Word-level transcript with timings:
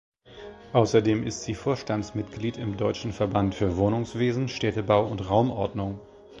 Außerdem 0.73 1.21
ist 1.27 1.43
sie 1.43 1.53
Vorstandsmitglied 1.53 2.57
im 2.57 2.75
Deutschen 2.75 3.13
Verband 3.13 3.53
für 3.53 3.77
Wohnungswesen, 3.77 4.47
Städtebau 4.49 5.05
und 5.05 5.29
Raumordnung. 5.29 5.99